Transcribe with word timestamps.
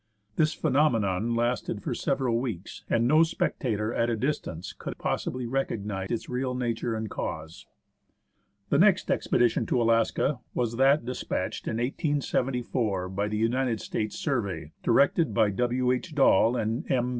This 0.35 0.55
phenomenon 0.55 1.35
lasted 1.35 1.83
for 1.83 1.93
several 1.93 2.39
weeks, 2.39 2.83
and 2.89 3.07
no 3.07 3.21
spectator 3.21 3.93
at 3.93 4.09
a 4.09 4.15
distance 4.15 4.73
could 4.73 4.97
possibly 4.97 5.45
recognise 5.45 6.09
its 6.09 6.27
real 6.27 6.55
nature 6.55 6.95
and 6.95 7.07
cause. 7.07 7.67
The 8.69 8.79
next 8.79 9.11
expedition 9.11 9.67
to 9.67 9.79
Alaska 9.79 10.39
was 10.55 10.77
that 10.77 11.05
despatched 11.05 11.67
in 11.67 11.77
1874 11.77 13.09
by 13.09 13.27
the" 13.27 13.37
United 13.37 13.79
States 13.79 14.15
Survey," 14.17 14.71
directed 14.81 15.35
by 15.35 15.51
W. 15.51 15.91
H. 15.91 16.15
Dall 16.15 16.55
and 16.55 16.89
M. 16.91 17.09